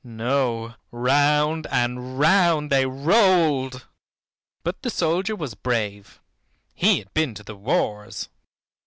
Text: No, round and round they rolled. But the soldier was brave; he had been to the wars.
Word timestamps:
No, 0.03 0.73
round 0.89 1.67
and 1.67 2.17
round 2.17 2.71
they 2.71 2.87
rolled. 2.87 3.85
But 4.63 4.81
the 4.81 4.89
soldier 4.89 5.35
was 5.35 5.53
brave; 5.53 6.19
he 6.73 6.97
had 6.97 7.13
been 7.13 7.35
to 7.35 7.43
the 7.43 7.55
wars. 7.55 8.27